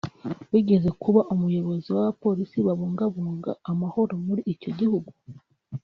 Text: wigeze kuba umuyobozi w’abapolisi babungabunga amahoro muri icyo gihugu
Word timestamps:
wigeze 0.51 0.89
kuba 1.01 1.21
umuyobozi 1.33 1.87
w’abapolisi 1.95 2.57
babungabunga 2.67 3.51
amahoro 3.71 4.13
muri 4.25 4.41
icyo 4.53 4.69
gihugu 4.79 5.11